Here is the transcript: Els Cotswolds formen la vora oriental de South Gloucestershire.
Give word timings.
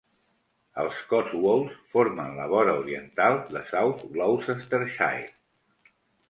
Els 0.83 1.01
Cotswolds 1.09 1.75
formen 1.95 2.33
la 2.37 2.47
vora 2.53 2.73
oriental 2.85 3.37
de 3.53 3.63
South 3.73 4.03
Gloucestershire. 4.17 5.21